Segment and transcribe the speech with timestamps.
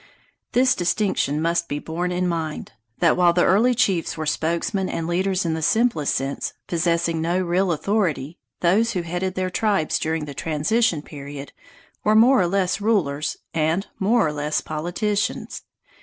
[0.53, 5.05] This distinction must be borne in mind that while the early chiefs were spokesmen and
[5.05, 10.25] leaders in the simplest sense, possessing no real authority, those who headed their tribes during
[10.25, 11.53] the transition period
[12.03, 15.61] were more or less rulers and more or less politicians.